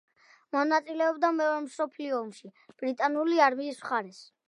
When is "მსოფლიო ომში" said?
1.67-2.53